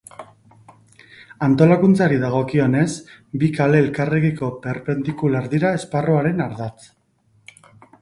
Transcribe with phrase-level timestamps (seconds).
[1.47, 2.87] Antolakuntzari dagokionez,
[3.43, 6.87] bi kale elkarrekiko perpendikular dira esparruaren ardatz.